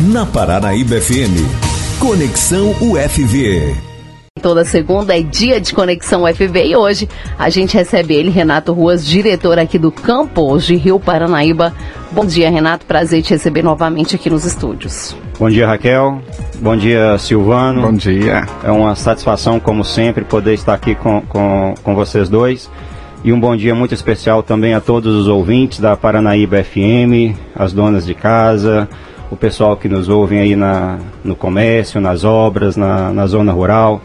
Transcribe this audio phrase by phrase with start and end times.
[0.00, 1.38] na Paranaíba FM.
[2.00, 3.74] Conexão UFV.
[4.42, 9.06] Toda segunda é dia de Conexão UFV e hoje a gente recebe ele, Renato Ruas,
[9.06, 11.72] diretor aqui do Campos de Rio Paranaíba.
[12.10, 12.84] Bom dia, Renato.
[12.84, 15.16] Prazer te receber novamente aqui nos estúdios.
[15.38, 16.20] Bom dia, Raquel.
[16.60, 17.82] Bom dia, Silvano.
[17.82, 18.46] Bom dia.
[18.62, 22.68] É uma satisfação, como sempre, poder estar aqui com, com, com vocês dois.
[23.22, 27.72] E um bom dia muito especial também a todos os ouvintes da Paranaíba FM, as
[27.72, 28.86] donas de casa,
[29.34, 34.00] o pessoal que nos ouvem aí na, no comércio, nas obras, na, na zona rural.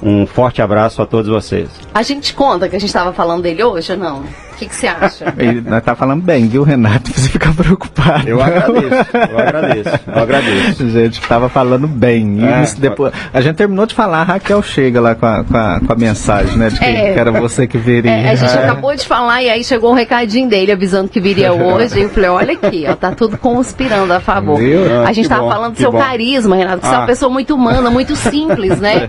[0.00, 1.68] Um forte abraço a todos vocês.
[1.92, 4.22] A gente conta que a gente estava falando dele hoje ou não?
[4.58, 5.32] O que, que você acha?
[5.38, 7.12] Ele nós tá falando bem, viu, Renato?
[7.12, 8.28] Você fica preocupado.
[8.28, 10.82] Eu agradeço, eu agradeço, eu agradeço.
[10.82, 12.44] A gente tava falando bem.
[12.44, 15.56] É, Isso depois, a gente terminou de falar, a Raquel chega lá com a, com
[15.56, 16.70] a, com a mensagem, né?
[16.70, 17.12] De que, É.
[17.14, 18.10] que era você que viria.
[18.10, 21.52] É, a gente acabou de falar e aí chegou um recadinho dele avisando que viria
[21.54, 21.96] hoje.
[22.00, 24.58] E eu falei, olha aqui, ó, tá tudo conspirando a favor.
[24.58, 25.04] Viu?
[25.06, 25.98] A gente tava bom, falando do seu bom.
[25.98, 27.06] carisma, Renato, que você é uma Ah.
[27.06, 29.08] pessoa muito humana, muito simples, né?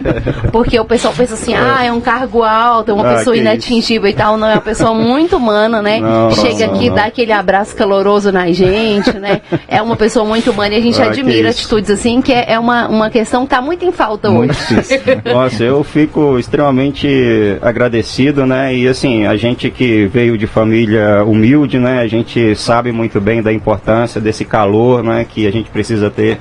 [0.51, 4.07] Porque o pessoal pensa assim, ah, é um cargo alto, é uma Ah, pessoa inatingível
[4.07, 4.37] e tal.
[4.37, 5.99] Não, é uma pessoa muito humana, né?
[5.99, 6.95] Não, Chega não, aqui, não.
[6.95, 9.41] dá aquele abraço caloroso na gente, né?
[9.67, 12.59] É uma pessoa muito humana e a gente Ah, admira atitudes assim, que é é
[12.59, 15.01] uma, uma questão que tá muito em falta Muito hoje.
[15.33, 17.07] Nossa, eu fico extremamente
[17.61, 18.75] agradecido, né?
[18.75, 21.99] E assim, a gente que veio de família humilde, né?
[21.99, 25.25] A gente sabe muito bem da importância desse calor, né?
[25.27, 26.39] Que a gente precisa ter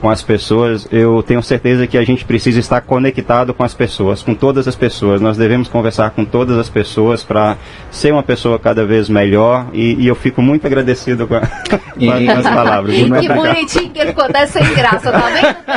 [0.00, 0.86] com as pessoas.
[0.90, 4.76] Eu tenho certeza que a gente precisa estar conectado com as pessoas, com todas as
[4.76, 5.20] pessoas.
[5.20, 7.56] Nós devemos conversar com todas as pessoas para
[7.90, 9.66] ser uma pessoa cada vez melhor.
[9.72, 11.40] E, e eu fico muito agradecido com, a,
[11.98, 12.94] com as minhas palavras.
[12.94, 13.36] Que obrigado.
[13.36, 15.58] bonitinho que ele ficou até sem graça, tá vendo?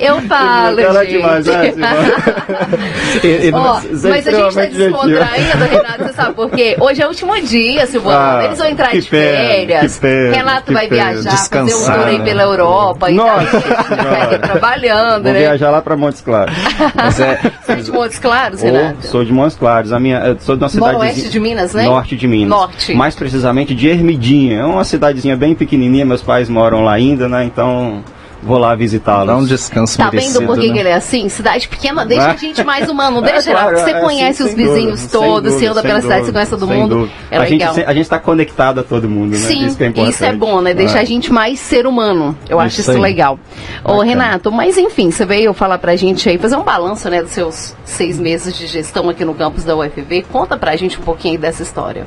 [0.00, 1.10] Eu falo, é gente.
[1.16, 1.72] demais, né?
[3.22, 4.78] E- e- é mas a gente tá gentil.
[4.90, 6.76] descontraindo, Renato, você sabe por quê?
[6.80, 8.38] Hoje é o último dia, Silvana.
[8.40, 9.94] Ah, Eles vão entrar de pena, férias.
[9.94, 11.12] que pena, Renato que vai pena.
[11.12, 12.24] viajar, fazer um Descansar, tour aí né?
[12.24, 14.38] pela Europa e Nossa Senhora.
[14.38, 15.38] trabalhando, Vou né?
[15.38, 16.54] viajar lá para Montes Claros.
[16.94, 19.06] Mas é, Você é de Montes Claros, Oh, Renato?
[19.06, 19.92] sou de Montes Claros.
[19.92, 21.84] A minha, eu sou de uma cidade Noroeste de Minas, né?
[21.84, 22.48] Norte de Minas.
[22.48, 22.94] Norte.
[22.94, 24.60] Mais precisamente de Ermidinha.
[24.60, 26.04] É uma cidadezinha bem pequenininha.
[26.04, 27.44] Meus pais moram lá ainda, né?
[27.44, 28.02] Então
[28.42, 29.26] vou lá visitá-los.
[29.26, 30.72] dá um descanso Tá merecido, vendo por que né?
[30.74, 31.28] que ele é assim?
[31.28, 33.78] Cidade pequena deixa a gente mais humano, não É, deixa, claro?
[33.78, 36.32] Você é, conhece sim, os vizinhos dúvida, todos, você anda dúvida, pela sem cidade, você
[36.32, 36.94] dúvida, conhece todo mundo.
[36.96, 37.12] dúvida.
[37.30, 37.74] É a, gente, legal.
[37.86, 39.38] a gente está conectado a todo mundo, né?
[39.38, 40.14] Sim, isso que é importante.
[40.14, 40.74] isso é bom, né?
[40.74, 42.36] Deixar a gente mais ser humano.
[42.48, 43.00] Eu acho Isso isso aí.
[43.00, 43.38] legal.
[43.84, 44.00] Ô.
[44.02, 47.76] Renato, mas enfim, você veio falar pra gente aí, fazer um balanço, né, dos seus
[47.84, 50.26] seis meses de gestão aqui no campus da UFV.
[50.30, 52.04] Conta pra gente um pouquinho aí dessa história.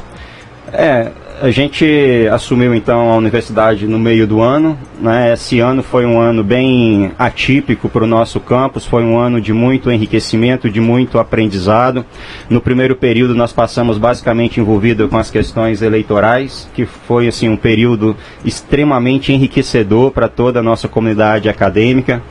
[0.73, 1.11] É,
[1.41, 1.85] a gente
[2.31, 4.77] assumiu então a universidade no meio do ano.
[4.99, 5.33] Né?
[5.33, 9.51] Esse ano foi um ano bem atípico para o nosso campus, foi um ano de
[9.51, 12.05] muito enriquecimento, de muito aprendizado.
[12.49, 17.57] No primeiro período nós passamos basicamente envolvido com as questões eleitorais, que foi assim um
[17.57, 22.21] período extremamente enriquecedor para toda a nossa comunidade acadêmica.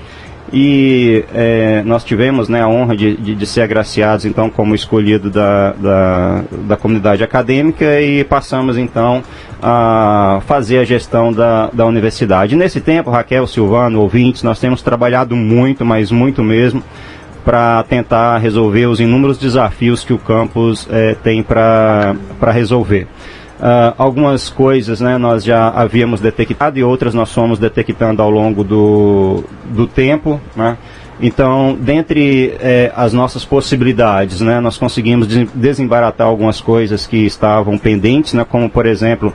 [0.57, 5.29] E é, nós tivemos né, a honra de, de, de ser agraciados então como escolhido
[5.29, 9.21] da, da, da comunidade acadêmica e passamos então
[9.61, 12.55] a fazer a gestão da, da universidade.
[12.55, 16.85] Nesse tempo, Raquel, Silvano, ouvintes, nós temos trabalhado muito, mas muito mesmo,
[17.45, 22.15] para tentar resolver os inúmeros desafios que o campus eh, tem para
[22.53, 23.09] resolver.
[23.67, 28.63] Ah, algumas coisas né, nós já havíamos detectado e outras nós fomos detectando ao longo
[28.63, 30.39] do, do tempo.
[30.55, 30.77] Né?
[31.19, 37.79] Então, dentre eh, as nossas possibilidades, né, nós conseguimos des- desembaratar algumas coisas que estavam
[37.79, 39.33] pendentes, né, como, por exemplo,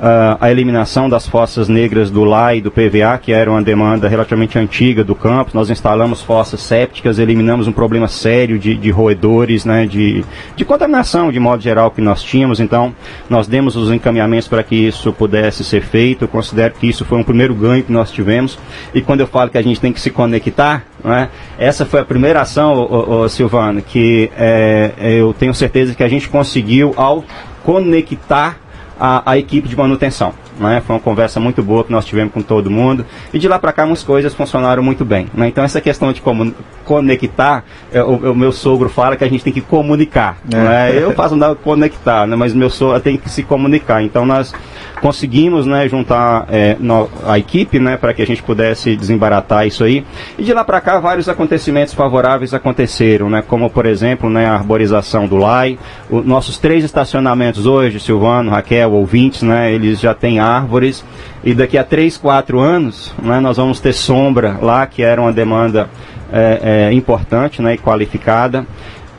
[0.00, 4.08] ah, a eliminação das fossas negras do LA e do PVA, que era uma demanda
[4.08, 5.52] relativamente antiga do campus.
[5.52, 11.32] Nós instalamos fossas sépticas, eliminamos um problema sério de, de roedores, né, de, de contaminação
[11.32, 12.60] de modo geral que nós tínhamos.
[12.60, 12.94] Então,
[13.28, 16.24] nós demos os encaminhamentos para que isso pudesse ser feito.
[16.24, 18.56] Eu considero que isso foi um primeiro ganho que nós tivemos.
[18.94, 22.04] E quando eu falo que a gente tem que se conectar, né, essa foi a
[22.04, 27.24] primeira ação, ô, ô, Silvano, que é, eu tenho certeza que a gente conseguiu ao
[27.64, 28.67] conectar
[28.98, 30.32] a, a equipe de manutenção.
[30.58, 30.82] Né?
[30.86, 33.04] Foi uma conversa muito boa que nós tivemos com todo mundo.
[33.32, 35.26] E de lá para cá, umas coisas funcionaram muito bem.
[35.34, 35.48] Né?
[35.48, 36.52] Então, essa questão de comun-
[36.84, 40.38] conectar, é, o, o meu sogro fala que a gente tem que comunicar.
[40.52, 40.56] É.
[40.56, 40.98] Né?
[41.02, 42.34] Eu faço não conectar, né?
[42.36, 44.02] mas meu sogro tem que se comunicar.
[44.02, 44.52] Então, nós
[45.00, 49.84] conseguimos né, juntar é, no- a equipe né, para que a gente pudesse desembaratar isso
[49.84, 50.04] aí.
[50.36, 53.42] E de lá para cá, vários acontecimentos favoráveis aconteceram, né?
[53.46, 55.78] como, por exemplo, né, a arborização do LAI.
[56.10, 61.04] Os nossos três estacionamentos hoje, Silvano, Raquel, ouvintes, né, eles já têm árvores.
[61.44, 65.32] E daqui a três, quatro anos, né, nós vamos ter sombra lá, que era uma
[65.32, 65.88] demanda
[66.32, 68.66] é, é, importante né, e qualificada.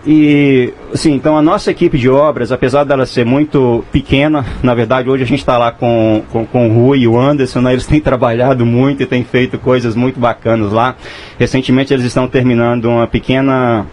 [0.06, 5.10] e, assim, então a nossa equipe de obras, apesar dela ser muito pequena, na verdade
[5.10, 7.86] hoje a gente está lá com, com, com o Rui e o Anderson, né, eles
[7.86, 10.96] têm trabalhado muito e têm feito coisas muito bacanas lá.
[11.38, 13.86] Recentemente eles estão terminando uma pequena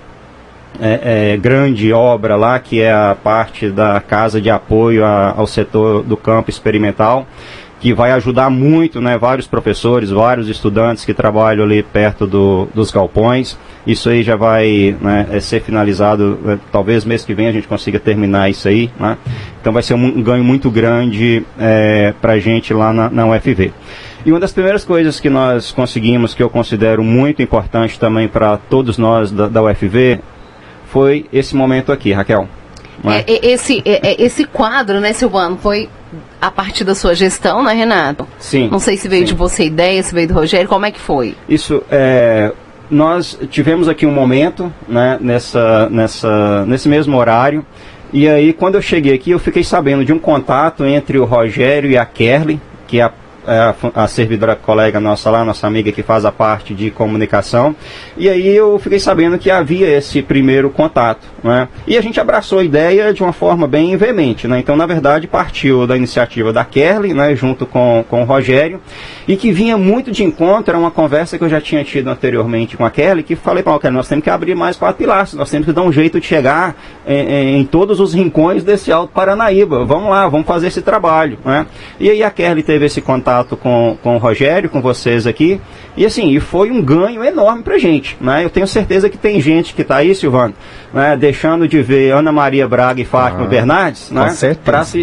[0.81, 5.47] é, é, grande obra lá, que é a parte da casa de apoio a, ao
[5.47, 7.27] setor do campo experimental
[7.79, 12.91] que vai ajudar muito, né, vários professores, vários estudantes que trabalham ali perto do, dos
[12.91, 13.59] galpões.
[13.87, 17.69] Isso aí já vai né, é, ser finalizado, é, talvez mês que vem a gente
[17.69, 18.91] consiga terminar isso aí.
[18.99, 19.17] Né?
[19.61, 23.73] Então vai ser um, ganho muito grande é, para a gente lá na, na UFV.
[24.25, 28.57] E uma das primeiras coisas que nós conseguimos, que eu considero muito importante também para
[28.57, 30.19] todos nós da, da UFV,
[30.97, 32.49] foi esse momento aqui, Raquel.
[33.05, 35.91] É, é, esse, é, é, esse quadro, né, Silvano, foi
[36.41, 38.27] a partir da sua gestão, né, Renato?
[38.39, 38.71] Sim.
[38.71, 39.27] Não sei se veio sim.
[39.27, 41.35] de você a ideia, se veio do Rogério, como é que foi?
[41.47, 42.51] Isso, é,
[42.91, 47.63] nós tivemos aqui um momento, né, nessa, nessa, nesse mesmo horário,
[48.11, 51.91] e aí quando eu cheguei aqui eu fiquei sabendo de um contato entre o Rogério
[51.91, 55.93] e a Kerly, que é a é a, a, servidora colega nossa lá, nossa amiga
[55.93, 57.75] que faz a parte de comunicação.
[58.17, 61.27] E aí eu fiquei sabendo que havia esse primeiro contato.
[61.43, 61.69] Né?
[61.87, 64.49] E a gente abraçou a ideia de uma forma bem veemente.
[64.49, 64.59] Né?
[64.59, 68.81] Então, na verdade, partiu da iniciativa da Kerly, né, junto com, com o Rogério,
[69.29, 72.77] e que vinha muito de encontro a uma conversa que eu já tinha tido anteriormente
[72.77, 75.51] com a Kelly, que falei para ela, nós temos que abrir mais quatro pilares, nós
[75.51, 76.75] temos que dar um jeito de chegar
[77.07, 79.85] em, em, em todos os rincões desse Alto Paranaíba.
[79.85, 81.39] Vamos lá, vamos fazer esse trabalho.
[81.45, 81.67] Né?
[82.01, 85.61] E aí a Kelly teve esse contato contato com, com o Rogério, com vocês aqui.
[85.97, 88.17] E assim, e foi um ganho enorme pra gente.
[88.21, 88.45] Né?
[88.45, 90.55] Eu tenho certeza que tem gente que está aí, Silvano,
[90.93, 94.35] né, deixando de ver Ana Maria Braga e Fátima ah, Bernardes né,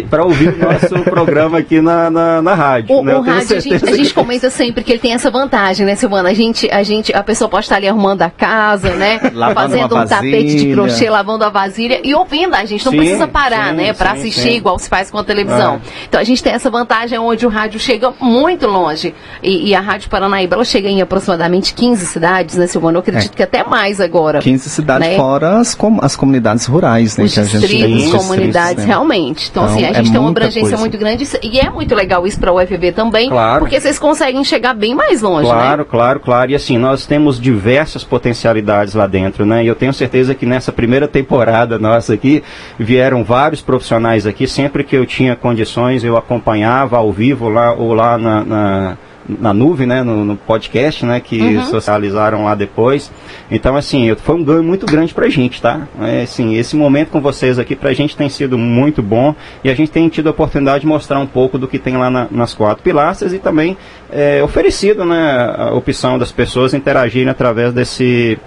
[0.08, 2.96] para ouvir o nosso programa aqui na, na, na rádio.
[2.96, 3.16] O, né?
[3.16, 6.28] o rádio, a gente, a gente, comenta sempre que ele tem essa vantagem, né, Silvana?
[6.28, 9.18] A gente, a gente, a pessoa pode estar ali arrumando a casa, né?
[9.54, 12.84] fazendo um tapete de crochê, lavando a vasilha e ouvindo a gente.
[12.84, 13.92] Não sim, precisa parar, sim, né?
[13.92, 14.56] Para assistir sim.
[14.56, 15.74] igual se faz com a televisão.
[15.74, 16.04] É.
[16.08, 19.14] Então a gente tem essa vantagem onde o rádio chega muito longe.
[19.42, 22.96] E, e, a Rádio Paranaíba, ela chega em aproximadamente 15 cidades, né, Silvana?
[22.96, 23.36] Eu acredito é.
[23.36, 24.38] que até mais agora.
[24.38, 25.16] 15 cidades né?
[25.16, 27.24] fora as, com, as comunidades rurais, né?
[27.24, 28.86] Os distritos, comunidades, né?
[28.86, 29.48] realmente.
[29.50, 30.76] Então, então, assim, a então, gente é tem uma abrangência coisa.
[30.76, 33.60] muito grande e é muito legal isso para o UFV também, claro.
[33.60, 35.88] porque vocês conseguem chegar bem mais longe, Claro, né?
[35.88, 36.50] claro, claro.
[36.50, 39.64] E assim, nós temos diversas potencialidades lá dentro, né?
[39.64, 42.42] E eu tenho certeza que nessa primeira temporada nossa aqui,
[42.78, 47.94] vieram vários profissionais aqui, sempre que eu tinha condições, eu acompanhava ao vivo lá ou
[47.94, 51.64] lá na, na na nuvem, né, no, no, podcast, né, que uhum.
[51.66, 53.10] socializaram lá depois.
[53.50, 55.88] Então, assim, foi um ganho muito grande pra gente, tá?
[56.00, 59.74] É, assim, esse momento com vocês aqui pra gente tem sido muito bom e a
[59.74, 62.54] gente tem tido a oportunidade de mostrar um pouco do que tem lá na, nas
[62.54, 63.76] quatro pilastras e também
[64.12, 68.38] é, oferecido, né, a opção das pessoas interagirem através desse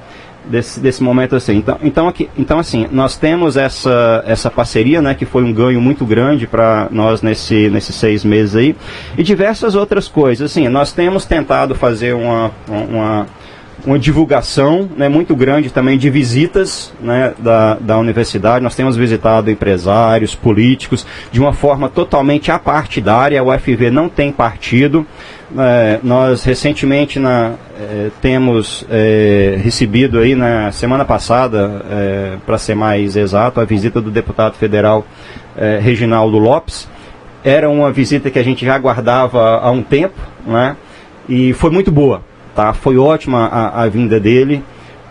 [0.49, 1.57] desse, desse momento assim.
[1.57, 5.81] Então, então, aqui, então assim, nós temos essa, essa parceria, né, que foi um ganho
[5.81, 8.75] muito grande para nós nesse, nesses seis meses aí,
[9.17, 10.51] e diversas outras coisas.
[10.51, 13.27] Assim, nós temos tentado fazer uma, uma
[13.87, 18.61] uma divulgação né, muito grande também de visitas né, da, da universidade.
[18.61, 23.41] Nós temos visitado empresários, políticos, de uma forma totalmente apartidária.
[23.41, 25.07] O UFV não tem partido.
[25.57, 32.75] É, nós recentemente na, é, temos é, recebido aí na semana passada, é, para ser
[32.75, 35.07] mais exato, a visita do deputado federal
[35.55, 36.89] é, Reginaldo Lopes.
[37.41, 40.75] Era uma visita que a gente já aguardava há um tempo, né?
[41.29, 42.26] E foi muito boa
[42.57, 42.73] Tá?
[42.73, 44.63] Foi ótima a, a vinda dele,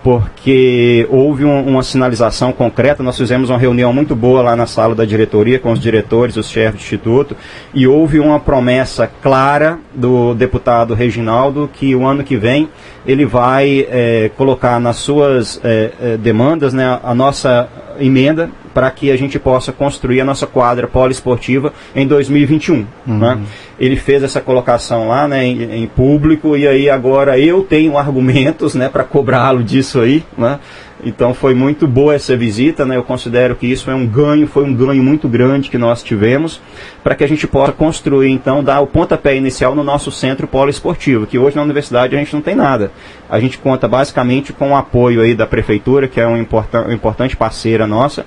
[0.02, 3.04] porque houve um, uma sinalização concreta.
[3.04, 6.50] Nós fizemos uma reunião muito boa lá na sala da diretoria com os diretores, os
[6.50, 7.36] chefes do instituto,
[7.72, 12.68] e houve uma promessa clara do deputado Reginaldo que o ano que vem
[13.06, 17.68] ele vai é, colocar nas suas é, demandas né, a nossa
[18.00, 22.75] emenda para que a gente possa construir a nossa quadra poliesportiva em 2021.
[23.06, 23.18] Uhum.
[23.18, 23.38] Né?
[23.80, 28.75] Ele fez essa colocação lá né, em, em, público e aí agora eu tenho argumentos
[28.75, 30.23] né, para cobrá-lo disso aí.
[30.37, 30.59] Né?
[31.04, 32.97] Então foi muito boa essa visita, né?
[32.97, 36.61] Eu considero que isso é um ganho, foi um ganho muito grande que nós tivemos
[37.04, 41.26] para que a gente possa construir, então, dar o pontapé inicial no nosso centro poliesportivo,
[41.26, 42.90] que hoje na universidade a gente não tem nada.
[43.28, 47.37] A gente conta basicamente com o apoio aí da prefeitura, que é uma importan importante
[47.37, 48.25] parceira nossa.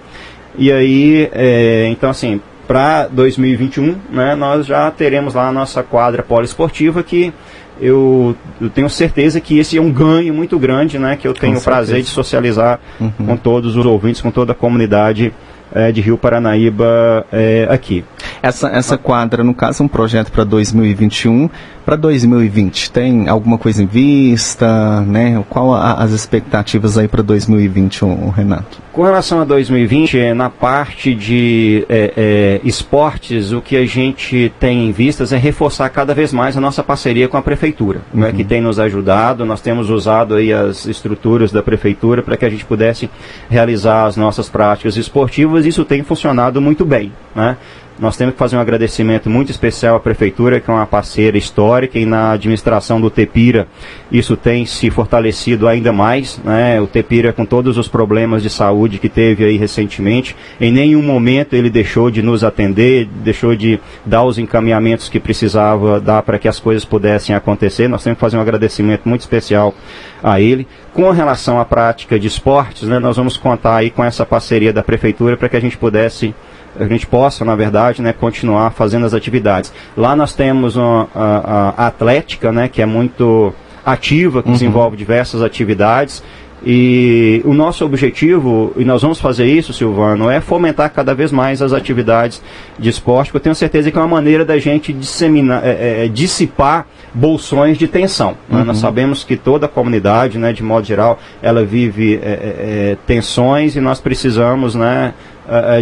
[0.60, 6.22] E aí, é, então assim, para 2021, né, nós já teremos lá a nossa quadra
[6.22, 7.34] poliesportiva que
[7.80, 11.16] eu, eu, tenho certeza que esse é um ganho muito grande, né?
[11.16, 13.12] Que eu tenho o prazer de socializar uhum.
[13.26, 15.34] com todos os ouvintes, com toda a comunidade
[15.74, 18.04] é, de Rio Paranaíba é, aqui.
[18.42, 21.50] Essa, essa quadra, no caso, é um projeto para 2021.
[21.86, 25.02] Para 2020, tem alguma coisa em vista?
[25.02, 25.44] Né?
[25.50, 28.78] Qual a, as expectativas aí para 2021, Renato?
[28.92, 34.52] Com relação a 2020, é, na parte de é, é, esportes, o que a gente
[34.60, 38.22] tem em vistas é reforçar cada vez mais a nossa parceria com a prefeitura, uhum.
[38.22, 39.46] né, que tem nos ajudado.
[39.46, 43.10] Nós temos usado aí as estruturas da prefeitura para que a gente pudesse
[43.50, 45.66] realizar as nossas práticas esportivas.
[45.66, 47.58] Isso tem funcionado muito bem, né?
[48.00, 52.00] Nós temos que fazer um agradecimento muito especial à Prefeitura, que é uma parceira histórica,
[52.00, 53.68] e na administração do Tepira
[54.10, 56.40] isso tem se fortalecido ainda mais.
[56.44, 56.80] Né?
[56.80, 61.56] O Tepira, com todos os problemas de saúde que teve aí recentemente, em nenhum momento
[61.56, 66.48] ele deixou de nos atender, deixou de dar os encaminhamentos que precisava dar para que
[66.48, 67.90] as coisas pudessem acontecer.
[67.90, 69.76] Nós temos que fazer um agradecimento muito especial
[70.24, 70.66] a ele.
[70.94, 74.82] Com relação à prática de esportes, né, nós vamos contar aí com essa parceria da
[74.82, 76.34] Prefeitura para que a gente pudesse
[76.80, 79.72] a gente possa, na verdade, né, continuar fazendo as atividades.
[79.98, 83.54] Lá nós temos uma, a, a Atlética, né, que é muito
[83.86, 84.54] ativa, que uhum.
[84.54, 86.24] desenvolve diversas atividades.
[86.66, 91.62] E o nosso objetivo, e nós vamos fazer isso, Silvano, é fomentar cada vez mais
[91.62, 92.42] as atividades
[92.78, 96.08] de esporte, porque eu tenho certeza que é uma maneira da gente disseminar, é, é,
[96.10, 98.36] dissipar bolsões de tensão.
[98.50, 98.60] Né?
[98.60, 98.66] Uhum.
[98.66, 102.98] Nós sabemos que toda a comunidade, né, de modo geral, ela vive é, é, é
[103.08, 105.14] tensões e nós precisamos né,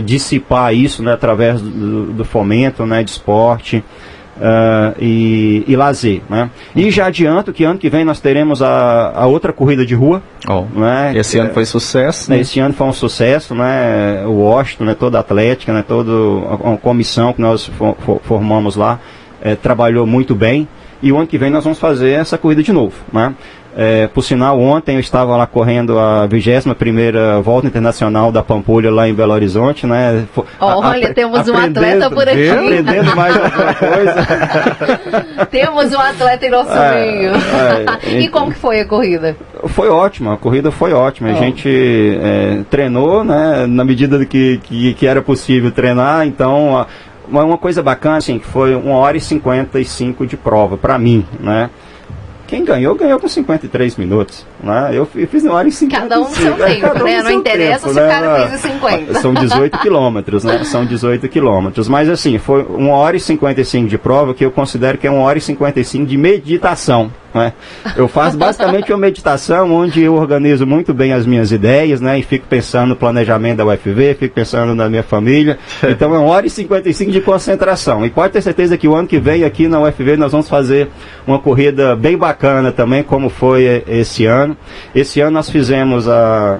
[0.05, 3.83] dissipar isso né, através do, do, fomento né, de esporte
[4.37, 6.21] uh, e, e, lazer.
[6.29, 6.49] Né?
[6.75, 10.21] E já adianto que ano que vem nós teremos a, a outra corrida de rua.
[10.47, 11.13] Oh, né?
[11.15, 12.29] Esse ano foi sucesso.
[12.29, 12.39] Né?
[12.39, 14.23] Esse ano foi um sucesso, né?
[14.25, 16.11] O Washington, né, toda a Atlética, né, toda
[16.73, 18.99] a, comissão que nós for, for, formamos lá,
[19.41, 20.67] é, trabalhou muito bem.
[21.01, 22.95] E o ano que vem nós vamos fazer essa corrida de novo.
[23.11, 23.33] Né?
[23.79, 29.07] É, por sinal, ontem eu estava lá correndo a 21 Volta Internacional da Pampulha lá
[29.07, 30.25] em Belo Horizonte, né?
[30.59, 32.49] Olha, a, temos um atleta por aqui.
[32.49, 35.45] Aprendendo mais alguma coisa.
[35.51, 37.31] temos um atleta em nosso é, meio.
[37.35, 39.37] É, e como que foi a corrida?
[39.67, 41.29] Foi ótima, a corrida foi ótima.
[41.29, 41.69] A gente
[42.19, 46.79] é, treinou, né, na medida que, que, que, era possível treinar, então...
[46.79, 46.87] A,
[47.29, 51.69] uma coisa bacana, assim, que foi 1 hora e 55 de prova, para mim, né?
[52.47, 54.45] Quem ganhou, ganhou com 53 minutos.
[54.63, 54.91] Né?
[54.93, 56.09] Eu, eu fiz uma hora em 55.
[56.09, 57.21] Cada um no seu tempo, né?
[57.21, 58.05] Não interessa tempo, se né?
[58.05, 59.13] o cara fez em 50.
[59.19, 60.63] São 18 quilômetros, né?
[60.63, 61.89] São 18 quilômetros.
[61.89, 65.23] Mas assim, foi uma hora e 55 de prova que eu considero que é uma
[65.23, 67.11] hora e 55 de meditação.
[67.33, 67.53] Né?
[67.95, 72.19] Eu faço basicamente uma meditação onde eu organizo muito bem as minhas ideias, né?
[72.19, 75.57] E fico pensando no planejamento da UFV, fico pensando na minha família.
[75.87, 78.05] Então é uma hora e 55 de concentração.
[78.05, 80.89] E pode ter certeza que o ano que vem aqui na UFV nós vamos fazer
[81.25, 84.57] uma corrida bem bacana também, como foi esse ano.
[84.95, 86.59] Esse ano nós fizemos a,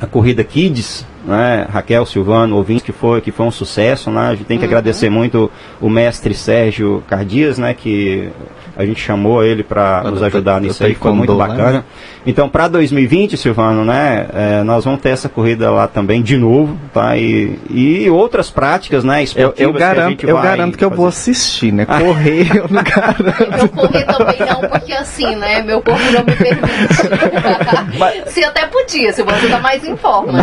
[0.00, 4.34] a corrida Kids, né, Raquel Silvano, ouvinte que foi, que foi um sucesso, né, a
[4.34, 4.70] gente tem que uhum.
[4.70, 8.30] agradecer muito o mestre Sérgio Cardias, né, que
[8.78, 11.72] a gente chamou ele para nos ajudar nisso aí, foi muito bacana.
[11.72, 11.84] Né?
[12.24, 16.78] Então, para 2020, Silvano, né, é, nós vamos ter essa corrida lá também de novo,
[16.94, 17.16] tá?
[17.16, 21.86] E, e outras práticas, né, eu, eu garanto, eu garanto que eu vou assistir, né?
[21.98, 23.58] Correr, eu não garanto.
[23.58, 27.98] Eu correr também não, porque assim, né, meu corpo não me permite.
[27.98, 30.38] Mas, se até podia, se você tá mais em forma.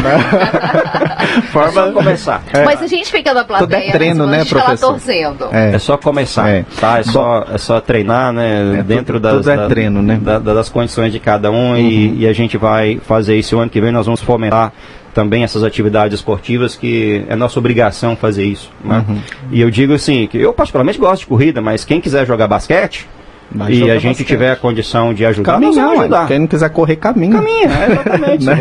[1.54, 2.44] forma começar.
[2.52, 2.66] É.
[2.66, 4.92] Mas a gente fica na plateia, Tudo é treino, né, professor?
[4.92, 5.48] torcendo.
[5.54, 5.76] É.
[5.76, 6.66] é só começar, é.
[6.82, 7.00] tá?
[7.00, 10.20] É só, é só treinar né, é, dentro tudo, das, tudo é treino, né?
[10.22, 11.78] Da, das condições de cada um uhum.
[11.78, 14.72] e, e, a gente vai fazer isso o ano que vem, nós vamos fomentar
[15.14, 18.70] também essas atividades esportivas que é nossa obrigação fazer isso.
[18.84, 19.04] Né?
[19.08, 19.20] Uhum.
[19.52, 23.08] E eu digo assim, que eu particularmente gosto de corrida, mas quem quiser jogar basquete,
[23.52, 24.28] Vai e a gente basquete.
[24.28, 26.28] tiver a condição de ajudar, Caminhar, nós ajudar.
[26.28, 27.34] Quem não quiser correr, caminha.
[27.34, 28.46] Caminha, é, exatamente.
[28.46, 28.56] né?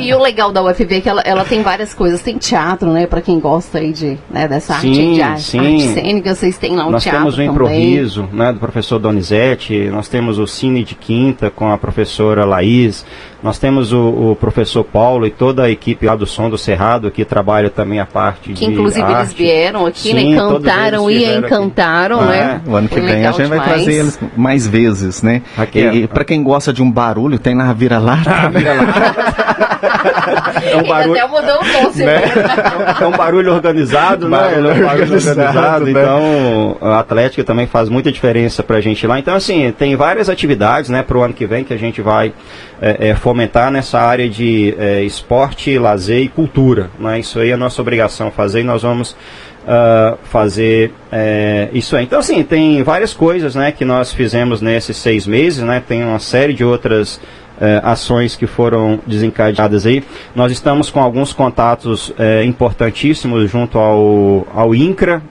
[0.00, 2.20] e, e, o legal da UFV é que ela, ela tem várias coisas.
[2.20, 3.06] Tem teatro, né?
[3.06, 5.58] Para quem gosta aí de, né, dessa sim, arte, de arte, sim.
[5.58, 6.34] arte cênica.
[6.34, 8.52] Vocês têm lá um nós teatro Nós temos o Improviso, né?
[8.52, 9.88] Do professor Donizete.
[9.90, 13.06] Nós temos o Cine de Quinta com a professora Laís.
[13.42, 17.10] Nós temos o, o, professor Paulo e toda a equipe lá do Som do Cerrado
[17.10, 19.14] que trabalha também a parte que de inclusive arte.
[19.14, 20.20] eles vieram aqui, né?
[20.20, 20.38] Sim, né?
[20.38, 22.30] Cantaram e encantaram, aqui.
[22.30, 22.60] né?
[22.66, 22.70] É.
[22.70, 23.62] O ano que vem a gente demais.
[23.62, 25.42] vai trazer eles mais vezes, né?
[25.56, 28.28] Aqui, e, para quem gosta de um barulho, tem na vira-lata.
[28.28, 28.50] Ah,
[30.64, 31.12] é um barulho.
[31.12, 32.22] Ele até mudou o tom, né?
[33.00, 34.36] É um barulho organizado, né?
[34.36, 35.90] É um barulho organizado, organizado né?
[35.90, 39.18] então a Atlética também faz muita diferença pra gente lá.
[39.18, 42.32] Então, assim, tem várias atividades, né, pro ano que vem que a gente vai
[42.80, 46.90] é, é, fomentar nessa área de é, esporte, lazer e cultura.
[46.98, 47.20] Né?
[47.20, 52.04] Isso aí é nossa obrigação fazer e nós vamos uh, fazer é, isso aí.
[52.04, 55.82] Então, assim, tem várias coisas né, que nós fizemos nesses seis meses, né?
[55.86, 57.20] tem uma série de outras
[57.60, 60.04] é, ações que foram desencadeadas aí.
[60.34, 65.22] Nós estamos com alguns contatos é, importantíssimos junto ao, ao INCRA,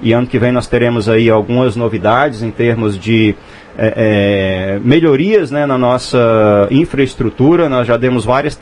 [0.00, 3.34] e ano que vem nós teremos aí algumas novidades em termos de
[3.76, 7.68] é, é, melhorias né, na nossa infraestrutura.
[7.68, 8.58] Nós já demos várias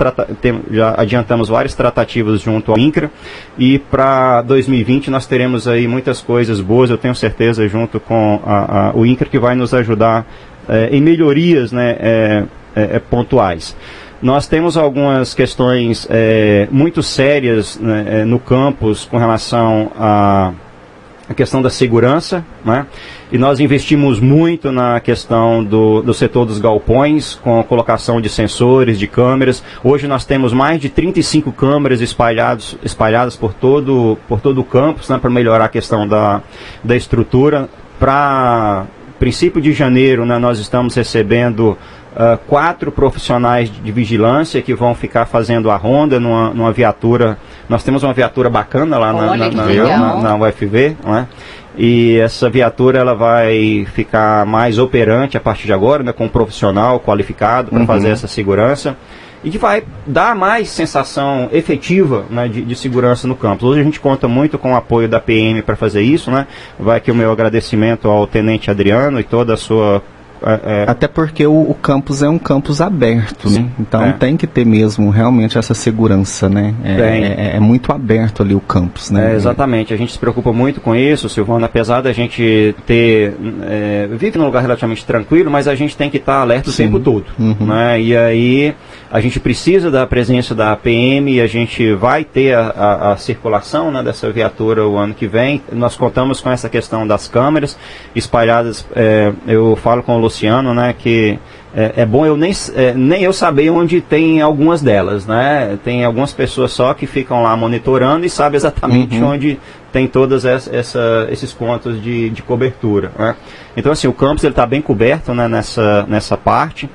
[0.70, 3.10] já adiantamos várias tratativas junto ao INCRA
[3.58, 8.88] e para 2020 nós teremos aí muitas coisas boas, eu tenho certeza, junto com a,
[8.88, 10.26] a, o INCRA que vai nos ajudar
[10.68, 13.76] é, em melhorias né, é, é, pontuais.
[14.22, 16.06] Nós temos algumas questões
[16.70, 20.52] muito sérias né, no campus com relação a
[21.32, 22.86] a questão da segurança, né?
[23.32, 28.28] E nós investimos muito na questão do, do setor dos galpões, com a colocação de
[28.28, 29.64] sensores, de câmeras.
[29.82, 35.08] Hoje nós temos mais de 35 câmeras espalhados, espalhadas por todo, por todo o campus,
[35.08, 36.42] né, para melhorar a questão da,
[36.84, 37.68] da estrutura.
[37.98, 38.86] Para
[39.18, 41.78] princípio de janeiro, né, nós estamos recebendo
[42.12, 47.38] Uh, quatro profissionais de vigilância que vão ficar fazendo a ronda numa, numa viatura.
[47.70, 51.26] Nós temos uma viatura bacana lá na, na, na, na, UFV, né?
[51.74, 56.28] E essa viatura ela vai ficar mais operante a partir de agora, né, com um
[56.28, 57.86] profissional qualificado para uhum.
[57.86, 58.94] fazer essa segurança
[59.44, 63.64] e que vai dar mais sensação efetiva né, de, de, segurança no campus.
[63.64, 66.46] Hoje a gente conta muito com o apoio da PM para fazer isso, né?
[66.78, 70.02] Vai aqui o meu agradecimento ao Tenente Adriano e toda a sua
[70.44, 73.68] é, é, Até porque o, o, campus é um campus aberto, né?
[73.78, 74.12] Então é.
[74.12, 76.74] tem que ter mesmo realmente essa segurança, né?
[76.84, 79.34] É, é, é muito aberto ali o campus, né?
[79.34, 79.92] exatamente.
[79.92, 81.66] A gente se preocupa muito com isso, Silvana.
[81.66, 83.34] Apesar da gente ter
[84.16, 87.26] vive num lugar relativamente tranquilo, mas a gente tem que estar alerta o tempo todo,
[87.38, 87.66] uhum.
[87.66, 88.00] né?
[88.00, 88.74] E aí
[89.12, 93.16] a gente precisa da presença da PM e a gente vai ter a, a, a
[93.18, 95.60] circulação né, dessa viatura o ano que vem.
[95.70, 97.76] Nós contamos com essa questão das câmeras
[98.14, 98.86] espalhadas.
[99.46, 101.38] eu falo com o Luciano, né, que
[101.74, 105.78] é, é bom eu nem, é, nem eu saber onde tem algumas delas, né?
[105.82, 109.30] Tem algumas pessoas só que ficam lá monitorando e sabem exatamente uhum.
[109.30, 109.58] onde
[109.90, 113.12] tem todos esses pontos de, de cobertura.
[113.18, 113.36] Né?
[113.76, 116.88] Então assim, o campus está bem coberto né, nessa, nessa parte.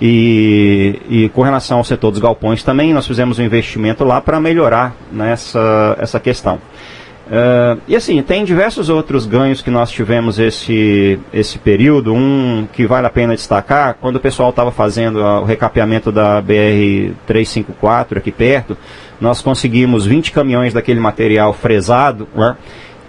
[0.00, 4.40] E, e, com relação ao setor dos galpões também, nós fizemos um investimento lá para
[4.40, 6.60] melhorar nessa essa questão.
[7.28, 12.14] Uh, e assim, tem diversos outros ganhos que nós tivemos esse, esse período.
[12.14, 18.16] Um que vale a pena destacar, quando o pessoal estava fazendo o recapeamento da BR-354
[18.16, 18.78] aqui perto,
[19.20, 22.56] nós conseguimos 20 caminhões daquele material fresado, né?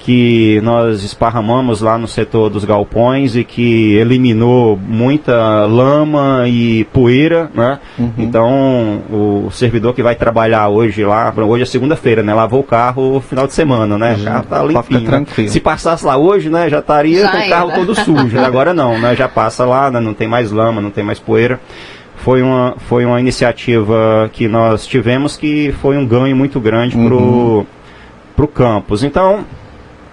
[0.09, 7.47] Que nós esparramamos lá no setor dos galpões e que eliminou muita lama e poeira,
[7.53, 7.77] né?
[7.95, 8.13] Uhum.
[8.17, 12.33] Então, o servidor que vai trabalhar hoje lá, hoje é segunda-feira, né?
[12.33, 14.15] Lavou o carro no final de semana, né?
[14.15, 14.23] Uhum.
[14.23, 15.11] Carro tá limpinho.
[15.11, 15.25] Né?
[15.47, 16.67] Se passasse lá hoje, né?
[16.71, 18.39] Já estaria já com o carro todo sujo.
[18.39, 19.15] Agora não, né?
[19.15, 19.99] Já passa lá, né?
[19.99, 21.59] não tem mais lama, não tem mais poeira
[22.15, 27.65] foi uma, foi uma iniciativa que nós tivemos que foi um ganho muito grande uhum.
[28.35, 29.03] para o campus.
[29.03, 29.45] Então,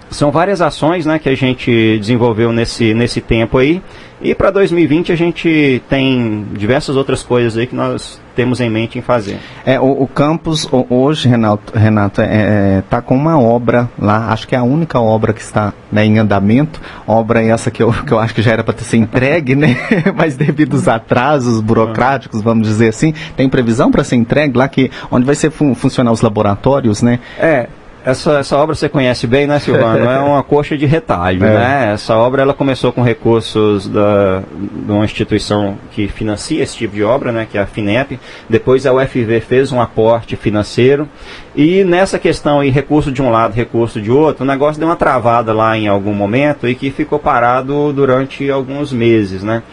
[0.09, 3.81] são várias ações né, que a gente desenvolveu nesse, nesse tempo aí.
[4.19, 8.97] E para 2020 a gente tem diversas outras coisas aí que nós temos em mente
[8.97, 9.37] em fazer.
[9.63, 14.31] É, o, o campus hoje, Renato, Renato está é, é tá com uma obra lá,
[14.31, 17.91] acho que é a única obra que está né, em andamento, obra essa que eu,
[17.91, 19.75] que eu acho que já era para ter sido entregue, né?
[20.15, 24.89] mas devido aos atrasos burocráticos, vamos dizer assim, tem previsão para ser entregue lá, que,
[25.11, 27.19] onde vai ser fun funcionar os laboratórios, né?
[27.39, 27.67] É,
[28.07, 30.05] essa, essa obra você conhece bem, né, Silvano?
[30.09, 31.53] é uma coxa de retalho, é.
[31.53, 31.91] né?
[31.93, 37.03] Essa obra ela começou com recursos da, de uma instituição que financia esse tipo de
[37.03, 38.17] obra, né, que é a FINEP.
[38.49, 41.09] Depois a UFV fez um aporte financeiro.
[41.53, 44.95] E nessa questão aí, recurso de um lado, recurso de outro, o negócio deu uma
[44.95, 49.63] travada lá em algum momento e que ficou parado durante alguns meses, né?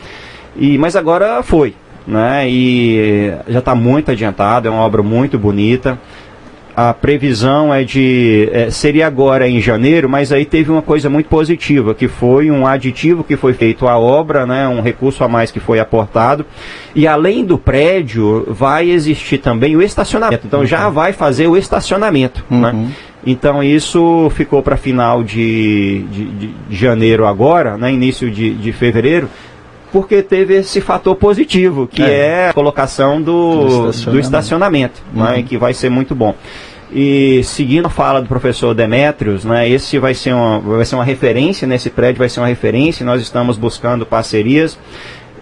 [0.56, 2.48] E, mas agora foi, né?
[2.48, 5.96] E já está muito adiantado, é uma obra muito bonita
[6.76, 11.28] a previsão é de é, seria agora em janeiro, mas aí teve uma coisa muito
[11.28, 15.50] positiva, que foi um aditivo que foi feito à obra, né, um recurso a mais
[15.52, 16.44] que foi aportado,
[16.94, 20.46] e além do prédio vai existir também o estacionamento.
[20.46, 20.66] Então uhum.
[20.66, 22.56] já vai fazer o estacionamento, né?
[22.56, 22.82] uhum.
[22.84, 22.90] né?
[23.26, 29.30] Então isso ficou para final de, de, de, janeiro agora, né, início de, de fevereiro,
[29.94, 35.02] porque teve esse fator positivo, que é, é a colocação do, do estacionamento, do estacionamento
[35.12, 35.42] né, uhum.
[35.44, 36.34] que vai ser muito bom.
[36.92, 41.04] E seguindo a fala do professor Demetrios, né, esse vai ser, uma, vai ser uma
[41.04, 44.76] referência nesse prédio, vai ser uma referência, nós estamos buscando parcerias.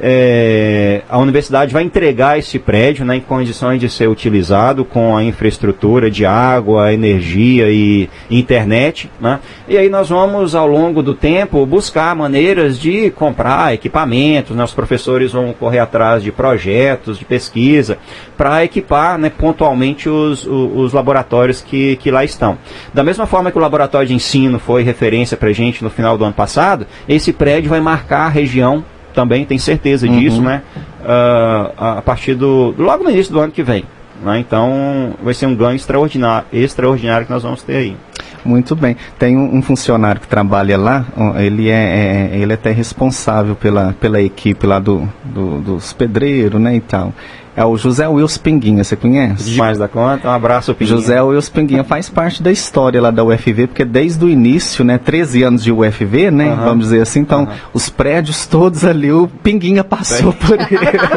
[0.05, 5.23] É, a universidade vai entregar esse prédio né, em condições de ser utilizado com a
[5.23, 9.09] infraestrutura de água, energia e internet.
[9.21, 9.39] Né?
[9.69, 14.57] E aí nós vamos, ao longo do tempo, buscar maneiras de comprar equipamentos.
[14.57, 14.65] Né?
[14.65, 17.97] Os professores vão correr atrás de projetos de pesquisa
[18.37, 22.59] para equipar né, pontualmente os, os, os laboratórios que, que lá estão.
[22.93, 26.19] Da mesma forma que o laboratório de ensino foi referência para a gente no final
[26.19, 30.19] do ano passado, esse prédio vai marcar a região também, tem certeza uhum.
[30.19, 30.63] disso, né?
[31.01, 32.75] Uh, a partir do.
[32.79, 33.85] logo no início do ano que vem.
[34.23, 34.39] Né?
[34.39, 37.97] Então vai ser um ganho extraordinário, extraordinário que nós vamos ter aí.
[38.45, 38.97] Muito bem.
[39.19, 41.05] Tem um, um, funcionário que trabalha lá,
[41.39, 46.61] ele é, é, ele é até responsável pela, pela equipe lá do, do dos pedreiros,
[46.61, 47.13] né, e tal.
[47.55, 49.51] É o José Wilson Pinguinha, você conhece?
[49.51, 50.97] Demais da conta, um abraço, Pinguinha.
[50.97, 54.97] José Wilson Pinguinha faz parte da história lá da UFV, porque desde o início, né,
[54.97, 56.65] 13 anos de UFV, né, uhum.
[56.65, 57.49] vamos dizer assim, então, uhum.
[57.75, 60.69] os prédios todos ali, o Pinguinha passou por ele.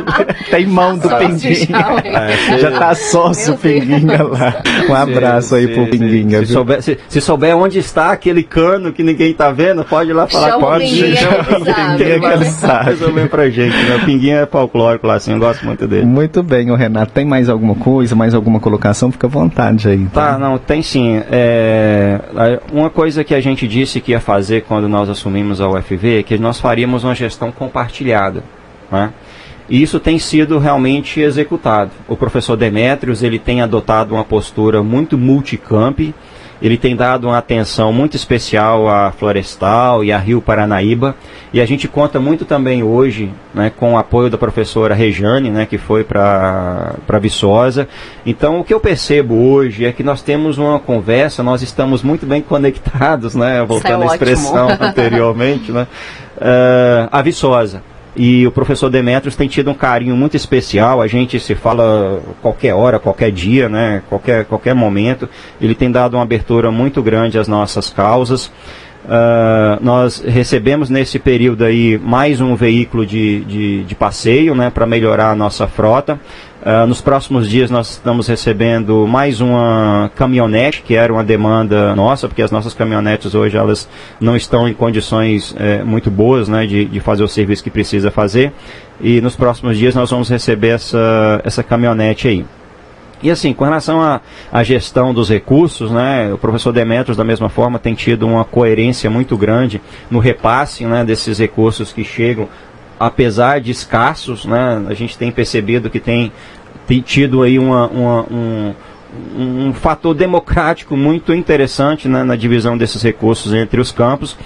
[0.51, 1.85] Tem mão do Pinguinha.
[2.03, 4.61] É, já tá sócio o Pinguinha lá.
[4.89, 6.45] Um abraço sim, aí sim, pro Pinguinha.
[6.45, 10.13] Se, souber, se, se, souber onde está aquele cano que ninguém tá vendo, pode ir
[10.13, 10.51] lá falar.
[10.51, 12.85] Chama pode, Pinguinha, chama Pinguinha que ele sabe.
[12.89, 13.95] Resolver pra gente, né?
[13.95, 16.05] O Pinguinha é folclórico lá, assim, eu gosto muito dele.
[16.05, 17.13] Muito muito bem, o Renato.
[17.13, 19.11] Tem mais alguma coisa, mais alguma colocação?
[19.11, 20.05] Fica à vontade aí.
[20.07, 21.21] Tá, tá não, tem sim.
[21.31, 22.19] É,
[22.73, 26.23] uma coisa que a gente disse que ia fazer quando nós assumimos a UFV é
[26.23, 28.43] que nós faríamos uma gestão compartilhada.
[28.91, 29.11] Né?
[29.69, 31.91] E isso tem sido realmente executado.
[32.07, 35.99] O professor Demetrios ele tem adotado uma postura muito multicamp,
[36.61, 41.15] ele tem dado uma atenção muito especial à Florestal e à Rio Paranaíba.
[41.53, 45.65] E a gente conta muito também hoje né, com o apoio da professora Rejane, né,
[45.65, 47.87] que foi para Viçosa.
[48.25, 52.25] Então, o que eu percebo hoje é que nós temos uma conversa, nós estamos muito
[52.25, 55.87] bem conectados, né, voltando à expressão anteriormente, né,
[56.37, 57.94] uh, a Viçosa.
[58.15, 61.01] E o professor Demetrios tem tido um carinho muito especial.
[61.01, 64.01] A gente se fala qualquer hora, qualquer dia, né?
[64.07, 65.27] Qualquer, qualquer momento.
[65.59, 68.49] Ele tem dado uma abertura muito grande às nossas causas.
[69.05, 74.87] Uh, nós recebemos nesse período aí mais um veículo de, de, de passeio né, para
[74.87, 76.19] melhorar a nossa frota.
[76.63, 82.27] Uh, nos próximos dias nós estamos recebendo mais uma caminhonete, que era uma demanda nossa,
[82.27, 83.87] porque as nossas caminhonetes hoje elas
[84.19, 88.09] não estão em condições é, muito boas né, de, de fazer o serviço que precisa
[88.09, 88.51] fazer.
[88.99, 92.45] E nos próximos dias nós vamos receber essa, essa caminhonete aí.
[93.23, 97.79] E assim, com relação à, gestão dos recursos, né, o professor Demetrios, da mesma forma,
[97.79, 102.47] tem tido uma coerência muito grande no repasse né, desses recursos que chegam,
[102.99, 106.31] apesar de escassos, né, a gente tem percebido que tem,
[106.85, 108.73] tem tido aí uma, uma um,
[109.37, 114.37] um fator democrático muito interessante né, na divisão desses recursos entre os campos.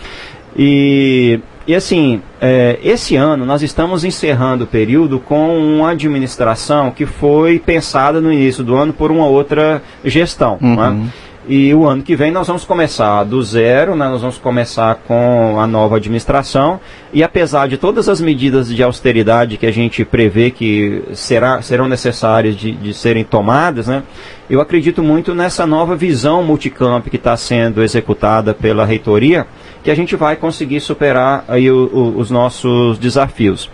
[0.55, 7.05] E e assim, é, esse ano nós estamos encerrando o período com uma administração que
[7.05, 10.58] foi pensada no início do ano por uma outra gestão.
[10.60, 10.75] Uhum.
[10.75, 11.10] Né?
[11.47, 14.10] E o ano que vem nós vamos começar do zero, né?
[14.10, 16.79] nós vamos começar com a nova administração.
[17.13, 21.88] E apesar de todas as medidas de austeridade que a gente prevê que será, serão
[21.88, 24.01] necessárias de, de serem tomadas, né?
[24.49, 29.45] eu acredito muito nessa nova visão multicamp que está sendo executada pela reitoria
[29.84, 33.70] que a gente vai conseguir superar aí o, o, os nossos desafios.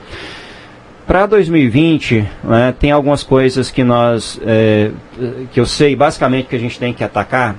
[1.07, 4.89] Para 2020, né, tem algumas coisas que nós, é,
[5.51, 7.55] que eu sei basicamente que a gente tem que atacar.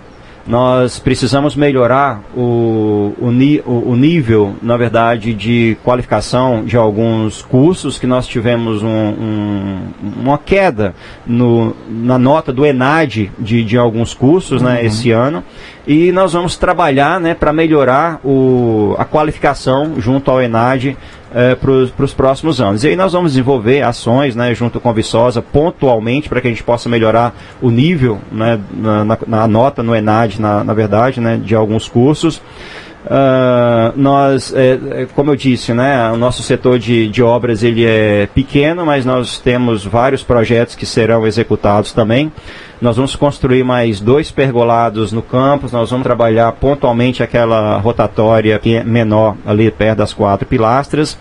[0.46, 8.06] Nós precisamos melhorar o, o, o, nível, na verdade, de qualificação de alguns cursos que
[8.06, 9.78] nós tivemos um, um,
[10.20, 10.94] uma queda
[11.26, 14.86] no, na nota do ENAD de, de alguns cursos né, uhum.
[14.86, 15.42] esse ano
[15.84, 20.96] e nós vamos trabalhar né, para melhorar o, a qualificação junto ao ENAD
[21.34, 22.84] é, para os próximos anos.
[22.84, 26.50] E aí nós vamos desenvolver ações né, junto com a Viçosa pontualmente para que a
[26.50, 31.20] gente possa melhorar o nível né, na, na, na nota no ENAD, na, na verdade,
[31.20, 32.40] né, de alguns cursos.
[33.06, 38.26] Uh, nós, é, como eu disse, né, o nosso setor de, de obras ele é
[38.34, 42.32] pequeno, mas nós temos vários projetos que serão executados também.
[42.80, 48.76] Nós vamos construir mais dois pergolados no campus, nós vamos trabalhar pontualmente aquela rotatória que
[48.76, 51.18] é menor ali perto das quatro pilastras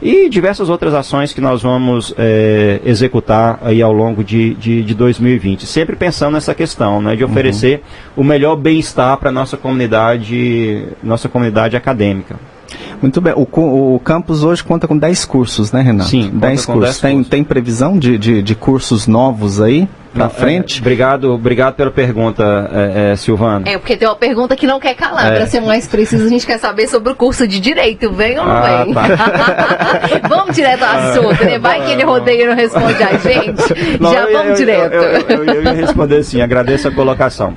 [0.00, 4.94] e diversas outras ações que nós vamos é, executar aí ao longo de, de, de,
[4.94, 5.66] 2020.
[5.66, 7.82] Sempre pensando nessa questão, né, de oferecer
[8.16, 8.22] uhum.
[8.22, 12.36] o melhor bem-estar para a nossa comunidade, nossa comunidade acadêmica.
[13.00, 13.32] Muito bem.
[13.34, 16.10] O, o campus hoje conta com 10 cursos, né, Renato?
[16.10, 16.84] Sim, 10 cursos.
[16.84, 17.30] 10 tem, cursos.
[17.30, 19.88] tem previsão de, de, de cursos novos aí?
[20.12, 20.78] Para Não, frente.
[20.78, 23.66] é, obrigado, obrigado pela pergunta, é, é, Silvano.
[23.68, 25.32] É, porque tem uma pergunta que não quer calar.
[25.32, 25.36] É.
[25.36, 28.10] Pra ser mais preciso, a gente quer saber sobre o curso de Direito.
[28.12, 28.94] Vem ou não Ah, vem?
[28.94, 29.02] tá.
[30.28, 31.58] vamos direto ao assunto, né?
[31.58, 33.98] Vai que ele rodeia e não responde a gente.
[34.00, 34.92] Não, Já eu- vamos eu, direto.
[34.94, 37.56] Eu, eu, eu, eu ia responder sim, agradeço a colocação.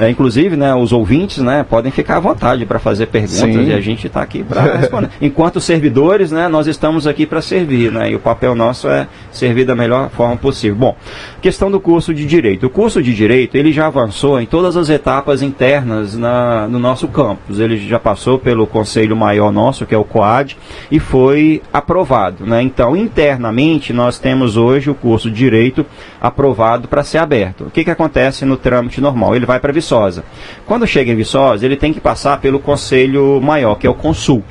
[0.00, 3.68] É, inclusive, né, os ouvintes né, podem ficar à vontade para fazer perguntas Sim.
[3.68, 5.10] e a gente está aqui para responder.
[5.20, 9.64] Enquanto servidores, né, nós estamos aqui para servir, né, e o papel nosso é servir
[9.66, 10.74] da melhor forma possível.
[10.76, 10.96] Bom,
[11.42, 12.66] questão do curso de Direito.
[12.66, 17.08] O curso de Direito, ele já avançou em todas as etapas internas na, no nosso
[17.08, 17.58] campus.
[17.58, 20.56] Ele já passou pelo Conselho Maior nosso, que é o COAD,
[20.90, 22.46] e foi aprovado.
[22.46, 22.62] Né?
[22.62, 25.84] Então, internamente, nós temos hoje o curso de Direito
[26.20, 27.64] aprovado para ser aberto.
[27.64, 29.34] O que, que acontece no trâmite normal?
[29.34, 30.24] Ele vai para Viçosa.
[30.66, 34.44] Quando chega em Viçosa, ele tem que passar pelo Conselho Maior, que é o Consul.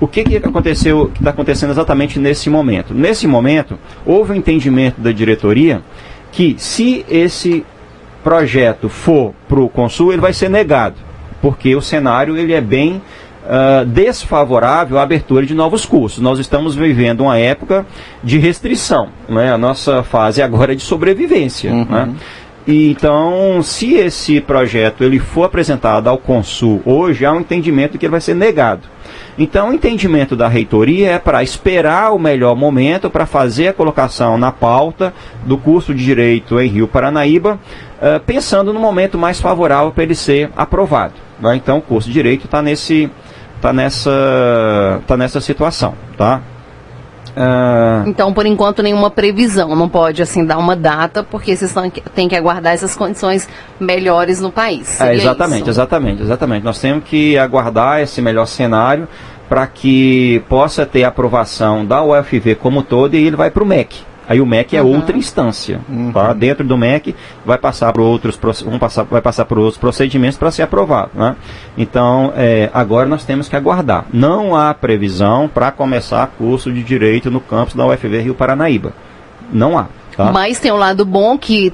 [0.00, 2.94] O que, que aconteceu, que está acontecendo exatamente nesse momento?
[2.94, 3.76] Nesse momento,
[4.06, 5.82] houve um entendimento da diretoria
[6.38, 7.66] que se esse
[8.22, 10.94] projeto for para o Consul, ele vai ser negado,
[11.42, 13.02] porque o cenário ele é bem
[13.44, 16.22] ah, desfavorável à abertura de novos cursos.
[16.22, 17.84] Nós estamos vivendo uma época
[18.22, 19.52] de restrição, né?
[19.52, 21.72] a nossa fase agora é de sobrevivência.
[21.72, 22.14] Né?
[22.68, 28.06] E, Então, se esse projeto ele for apresentado ao Consul hoje, há um entendimento que
[28.06, 28.82] ele vai ser negado.
[29.38, 34.36] Então, o entendimento da reitoria é para esperar o melhor momento para fazer a colocação
[34.36, 37.56] na pauta do curso de Direito em Rio Paranaíba,
[38.02, 41.14] eh, pensando no momento mais favorável para ele ser aprovado.
[41.38, 41.54] né?
[41.54, 43.08] Então, o curso de Direito está nesse,
[43.60, 45.94] tá nessa, tá nessa situação.
[46.16, 46.42] Tá?
[47.40, 49.76] Ah, Então, por enquanto, nenhuma previsão.
[49.76, 51.72] Não pode, assim, dar uma data, porque vocês
[52.14, 53.48] têm que aguardar essas condições
[53.78, 55.00] melhores no país.
[55.00, 55.70] É, exatamente, isso?
[55.70, 56.64] exatamente, exatamente.
[56.64, 59.06] Nós temos que aguardar esse melhor cenário
[59.48, 64.07] para que possa ter aprovação da UFV como todo e ele vai para o MEC.
[64.28, 64.96] Aí o MEC é Uhum.
[64.96, 65.80] outra instância.
[66.12, 66.32] Tá?
[66.34, 70.50] Dentro do MEC vai passar por outros, vão passar, vai passar por outros procedimentos para
[70.50, 71.10] ser aprovado.
[71.14, 71.34] Né?
[71.78, 74.04] Então, é, agora nós temos que aguardar.
[74.12, 78.92] Não há previsão para começar curso de Direito no campus da UFV Rio Paranaíba.
[79.50, 79.86] Não há.
[80.16, 80.30] Tá?
[80.32, 81.72] Mas tem um lado bom que,